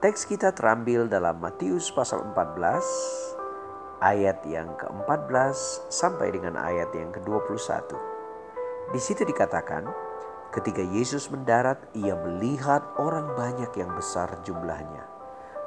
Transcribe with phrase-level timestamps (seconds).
[0.00, 5.52] Teks kita terambil dalam Matius pasal 14 ayat yang ke-14
[5.92, 7.84] sampai dengan ayat yang ke-21.
[8.96, 9.84] Di situ dikatakan,
[10.56, 15.04] ketika Yesus mendarat, ia melihat orang banyak yang besar jumlahnya.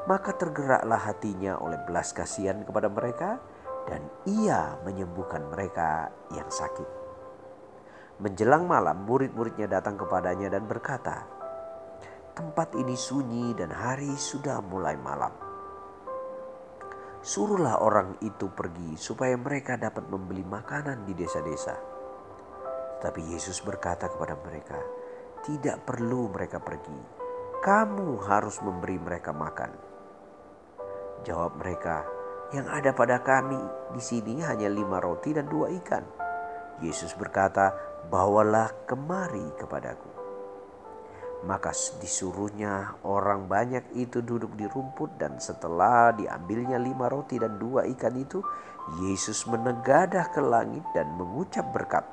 [0.09, 3.38] Maka tergeraklah hatinya oleh belas kasihan kepada mereka
[3.86, 6.90] dan ia menyembuhkan mereka yang sakit.
[8.18, 11.42] Menjelang malam, murid-muridnya datang kepadanya dan berkata,
[12.34, 15.30] Tempat ini sunyi dan hari sudah mulai malam.
[17.22, 21.78] Suruhlah orang itu pergi supaya mereka dapat membeli makanan di desa-desa.
[23.06, 24.81] Tapi Yesus berkata kepada mereka,
[25.45, 26.98] "Tidak perlu mereka pergi.
[27.62, 29.72] Kamu harus memberi mereka makan."
[31.30, 32.02] Jawab mereka,
[32.50, 33.62] "Yang ada pada kami
[33.94, 36.02] di sini hanya lima roti dan dua ikan."
[36.81, 37.78] Yesus berkata,
[38.09, 40.12] "Bawalah kemari kepadaku."
[41.44, 47.83] Maka disuruhnya orang banyak itu duduk di rumput dan setelah diambilnya lima roti dan dua
[47.91, 48.39] ikan itu,
[49.03, 52.08] Yesus menegadah ke langit dan mengucap berkat.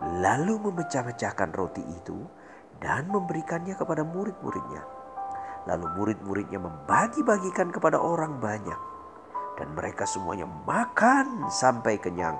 [0.00, 2.24] Lalu memecah-mecahkan roti itu
[2.80, 4.80] dan memberikannya kepada murid-muridnya.
[5.68, 8.80] Lalu murid-muridnya membagi-bagikan kepada orang banyak.
[9.60, 12.38] Dan mereka semuanya makan sampai kenyang.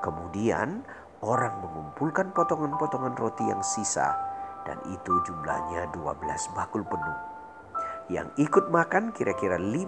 [0.00, 0.80] Kemudian
[1.20, 4.35] orang mengumpulkan potongan-potongan roti yang sisa
[4.66, 7.18] dan itu jumlahnya 12 bakul penuh.
[8.10, 9.86] Yang ikut makan kira-kira 5.000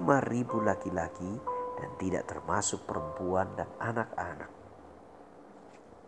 [0.63, 1.33] laki-laki
[1.79, 4.51] dan tidak termasuk perempuan dan anak-anak.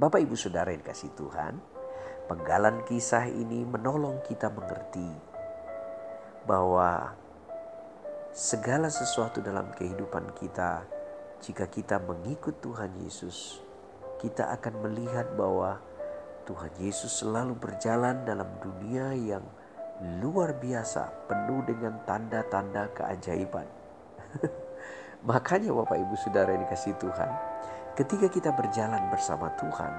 [0.00, 1.60] Bapak ibu saudara yang kasih Tuhan,
[2.30, 5.06] penggalan kisah ini menolong kita mengerti
[6.48, 7.14] bahwa
[8.30, 10.86] segala sesuatu dalam kehidupan kita
[11.42, 13.60] jika kita mengikut Tuhan Yesus,
[14.20, 15.80] kita akan melihat bahwa
[16.50, 19.46] Tuhan Yesus selalu berjalan dalam dunia yang
[20.18, 23.70] luar biasa, penuh dengan tanda-tanda keajaiban.
[25.30, 27.30] Makanya Bapak Ibu Saudara yang dikasih Tuhan,
[27.94, 29.92] ketika kita berjalan bersama Tuhan,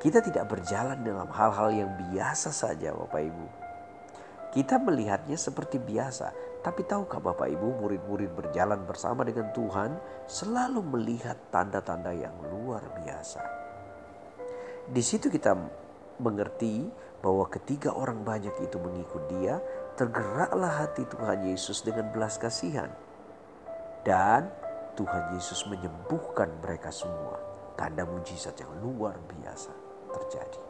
[0.00, 3.46] kita tidak berjalan dalam hal-hal yang biasa saja Bapak Ibu.
[4.48, 6.32] Kita melihatnya seperti biasa,
[6.64, 13.73] tapi tahukah Bapak Ibu murid-murid berjalan bersama dengan Tuhan selalu melihat tanda-tanda yang luar biasa.
[14.84, 15.56] Di situ kita
[16.20, 16.84] mengerti
[17.24, 19.56] bahwa ketiga orang banyak itu mengikut dia,
[19.96, 22.92] tergeraklah hati Tuhan Yesus dengan belas kasihan.
[24.04, 24.52] Dan
[24.94, 27.40] Tuhan Yesus menyembuhkan mereka semua.
[27.74, 29.72] Tanda mujizat yang luar biasa
[30.12, 30.62] terjadi.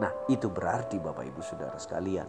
[0.00, 2.26] Nah itu berarti Bapak Ibu Saudara sekalian.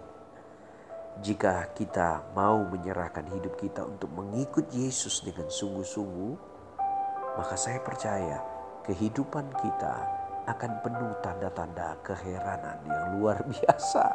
[1.23, 6.57] Jika kita mau menyerahkan hidup kita untuk mengikut Yesus dengan sungguh-sungguh.
[7.39, 8.54] Maka saya percaya
[8.85, 9.95] kehidupan kita
[10.45, 14.05] akan penuh tanda-tanda keheranan yang luar biasa.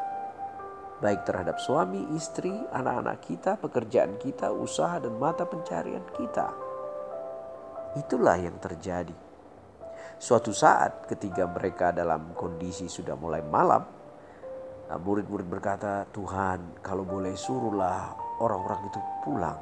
[1.03, 6.55] Baik terhadap suami, istri, anak-anak kita, pekerjaan kita, usaha dan mata pencarian kita.
[7.99, 9.17] Itulah yang terjadi.
[10.21, 13.83] Suatu saat ketika mereka dalam kondisi sudah mulai malam,
[14.93, 19.59] murid-murid berkata, Tuhan kalau boleh suruhlah orang-orang itu pulang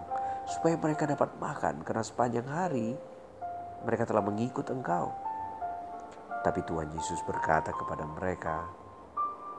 [0.48, 2.98] supaya mereka dapat makan karena sepanjang hari
[3.82, 5.12] mereka telah mengikut engkau.
[6.42, 8.66] Tapi Tuhan Yesus berkata kepada mereka,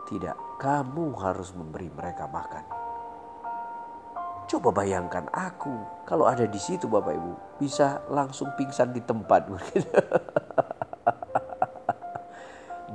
[0.08, 2.80] "Tidak, kamu harus memberi mereka makan."
[4.50, 9.46] Coba bayangkan aku kalau ada di situ Bapak Ibu bisa langsung pingsan di tempat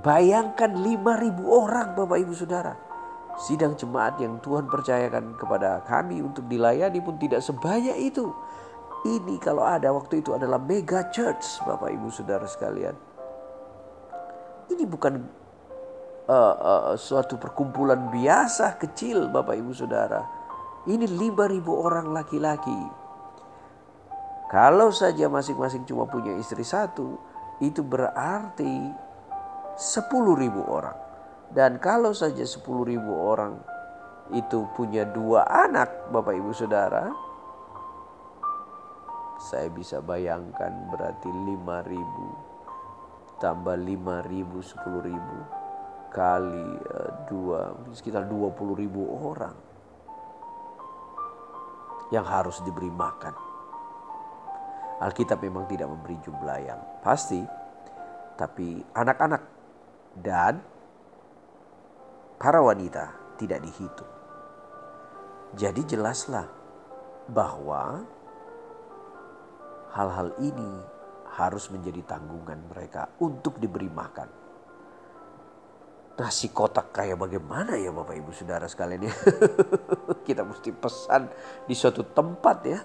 [0.04, 2.74] Bayangkan 5000 orang Bapak Ibu Saudara.
[3.38, 8.34] Sidang jemaat yang Tuhan percayakan kepada kami untuk dilayani pun tidak sebanyak itu.
[9.04, 12.96] Ini kalau ada waktu itu adalah mega church Bapak Ibu Saudara sekalian.
[14.72, 15.20] Ini bukan
[16.24, 20.24] uh, uh, suatu perkumpulan biasa kecil Bapak Ibu Saudara.
[20.88, 22.80] Ini 5000 orang laki-laki.
[24.48, 27.20] Kalau saja masing-masing cuma punya istri satu,
[27.60, 28.92] itu berarti
[29.76, 30.12] 10.000
[30.64, 30.96] orang.
[31.52, 33.60] Dan kalau saja 10.000 orang
[34.32, 37.12] itu punya dua anak Bapak Ibu Saudara,
[39.44, 45.38] saya bisa bayangkan berarti 5.000 tambah 5 ribu 10 ribu
[46.14, 49.52] kali uh, dua sekitar 20 ribu orang
[52.14, 53.34] yang harus diberi makan.
[55.02, 57.42] Alkitab memang tidak memberi jumlah yang pasti,
[58.38, 59.42] tapi anak-anak
[60.14, 60.62] dan
[62.38, 64.12] para wanita tidak dihitung.
[65.58, 66.46] Jadi jelaslah
[67.26, 68.06] bahwa
[69.94, 70.70] hal-hal ini
[71.38, 74.28] harus menjadi tanggungan mereka untuk diberi makan.
[76.14, 79.14] Nasi kotak kayak bagaimana ya Bapak Ibu Saudara sekalian ya.
[80.26, 81.26] Kita mesti pesan
[81.66, 82.78] di suatu tempat ya.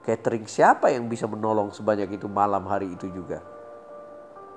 [0.00, 3.44] Catering siapa yang bisa menolong sebanyak itu malam hari itu juga.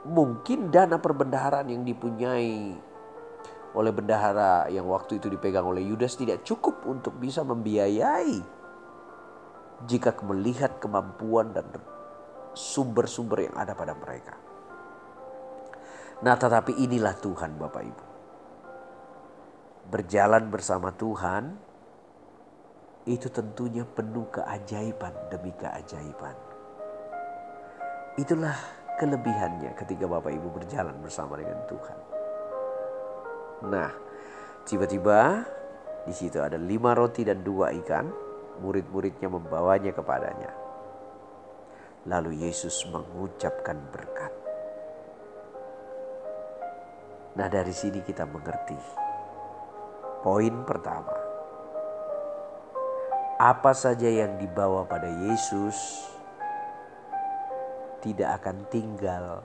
[0.08, 2.80] Mungkin dana perbendaharaan yang dipunyai
[3.76, 8.61] oleh bendahara yang waktu itu dipegang oleh Yudas tidak cukup untuk bisa membiayai
[9.88, 11.66] jika melihat kemampuan dan
[12.54, 14.36] sumber-sumber yang ada pada mereka.
[16.22, 18.06] Nah, tetapi inilah Tuhan, Bapak Ibu.
[19.90, 21.58] Berjalan bersama Tuhan
[23.10, 26.38] itu tentunya penuh keajaiban demi keajaiban.
[28.22, 28.54] Itulah
[29.02, 31.98] kelebihannya ketika Bapak Ibu berjalan bersama dengan Tuhan.
[33.74, 33.90] Nah,
[34.70, 35.42] tiba-tiba
[36.06, 38.31] di situ ada lima roti dan dua ikan.
[38.62, 40.52] Murid-muridnya membawanya kepadanya.
[42.06, 44.34] Lalu Yesus mengucapkan berkat.
[47.38, 48.78] Nah dari sini kita mengerti.
[50.22, 51.18] Poin pertama.
[53.42, 56.06] Apa saja yang dibawa pada Yesus
[58.06, 59.42] tidak akan tinggal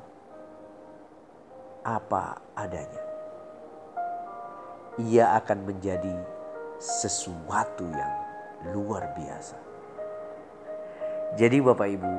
[1.86, 3.04] apa adanya.
[4.98, 6.16] Ia akan menjadi
[6.82, 8.25] sesuatu yang
[8.72, 9.58] luar biasa.
[11.36, 12.14] Jadi Bapak Ibu,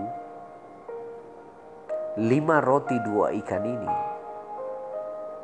[2.28, 3.94] lima roti dua ikan ini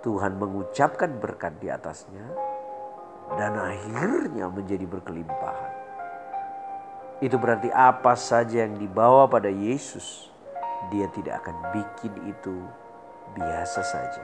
[0.04, 2.28] Tuhan mengucapkan berkat di atasnya
[3.40, 5.74] dan akhirnya menjadi berkelimpahan.
[7.24, 10.28] Itu berarti apa saja yang dibawa pada Yesus,
[10.92, 12.68] dia tidak akan bikin itu
[13.32, 14.24] biasa saja.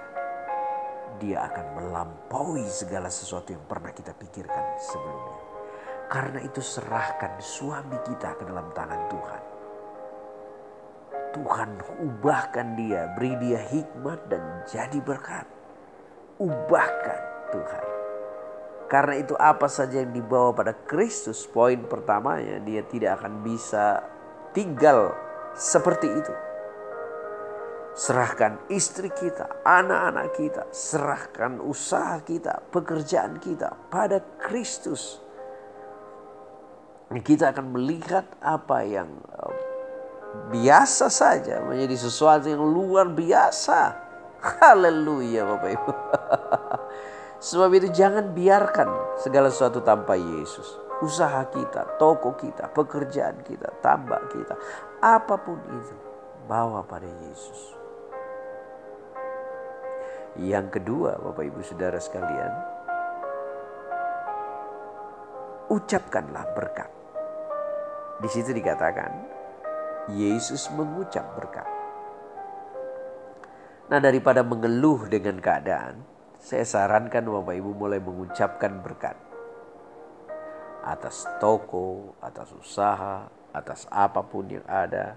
[1.24, 5.49] Dia akan melampaui segala sesuatu yang pernah kita pikirkan sebelumnya.
[6.10, 9.44] Karena itu serahkan suami kita ke dalam tangan Tuhan.
[11.30, 11.70] Tuhan
[12.10, 15.46] ubahkan dia, beri dia hikmat dan jadi berkat.
[16.42, 17.22] Ubahkan
[17.54, 17.86] Tuhan.
[18.90, 24.02] Karena itu apa saja yang dibawa pada Kristus, poin pertamanya dia tidak akan bisa
[24.50, 25.14] tinggal
[25.54, 26.34] seperti itu.
[27.94, 35.29] Serahkan istri kita, anak-anak kita, serahkan usaha kita, pekerjaan kita pada Kristus.
[37.10, 39.10] Kita akan melihat apa yang
[40.54, 43.98] biasa saja menjadi sesuatu yang luar biasa.
[44.62, 45.92] Haleluya Bapak Ibu.
[47.50, 50.78] Sebab itu jangan biarkan segala sesuatu tanpa Yesus.
[51.02, 54.54] Usaha kita, toko kita, pekerjaan kita, tambak kita,
[55.02, 55.96] apa pun itu
[56.46, 57.80] bawa pada Yesus.
[60.38, 62.52] Yang kedua, Bapak Ibu Saudara sekalian,
[65.72, 66.99] ucapkanlah berkat.
[68.20, 69.12] Di situ dikatakan,
[70.12, 71.68] Yesus mengucap berkat.
[73.88, 76.04] Nah daripada mengeluh dengan keadaan,
[76.36, 79.16] saya sarankan Bapak Ibu mulai mengucapkan berkat.
[80.84, 85.16] Atas toko, atas usaha, atas apa pun yang ada.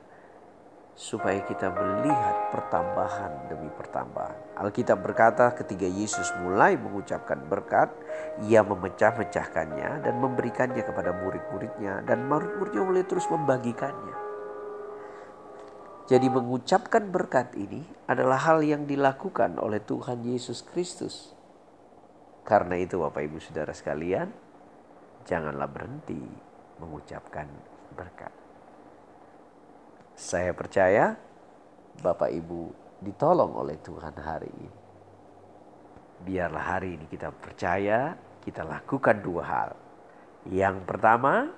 [0.93, 4.61] Supaya kita melihat pertambahan demi pertambahan.
[4.61, 7.89] Alkitab berkata ketika Yesus mulai mengucapkan berkat,
[8.45, 12.05] ia memecah-mecahkannya dan memberikannya kepada murid-muridnya.
[12.05, 14.17] Dan murid-muridnya mulai terus membagikannya.
[16.13, 21.33] Jadi mengucapkan berkat ini adalah hal yang dilakukan oleh Tuhan Yesus Kristus.
[22.45, 24.29] Karena itu Bapak Ibu Saudara sekalian,
[25.25, 26.21] janganlah berhenti
[26.83, 27.47] mengucapkan
[27.95, 28.42] berkat.
[30.13, 31.17] Saya percaya
[32.01, 32.63] Bapak Ibu
[33.03, 34.71] ditolong oleh Tuhan hari ini.
[36.23, 39.71] Biarlah hari ini kita percaya, kita lakukan dua hal.
[40.47, 41.51] Yang pertama,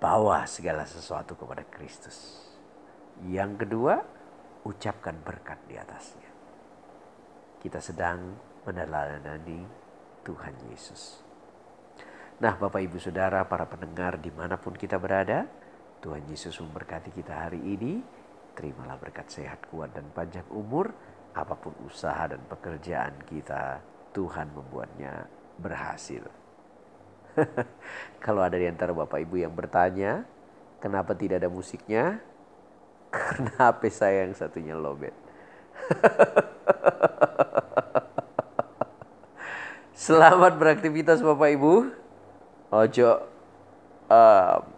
[0.00, 2.40] bawa segala sesuatu kepada Kristus.
[3.28, 4.00] Yang kedua,
[4.64, 6.30] ucapkan berkat di atasnya.
[7.60, 8.32] Kita sedang
[8.64, 9.60] meneladani
[10.24, 11.20] Tuhan Yesus.
[12.40, 15.46] Nah Bapak Ibu Saudara para pendengar di mana pun kita berada,
[16.04, 18.04] Tuhan Yesus memberkati kita hari ini.
[18.52, 20.92] Terimalah berkat sehat kuat dan panjang umur.
[21.32, 23.80] Apa pun usaha dan pekerjaan kita,
[24.12, 25.24] Tuhan membuatnya
[25.56, 26.28] berhasil.
[28.24, 30.28] Kalau ada di antara Bapak Ibu yang bertanya,
[30.78, 32.20] kenapa tidak ada musiknya?
[33.16, 35.16] Karena HP saya yang satunya lobet.
[40.04, 41.90] Selamat beraktivitas Bapak Ibu.
[42.70, 43.10] Ojo
[44.12, 44.73] uh,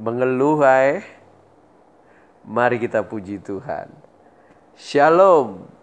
[0.00, 1.04] mengeluh, hai.
[2.48, 3.92] Mari kita puji Tuhan.
[4.72, 5.79] Shalom.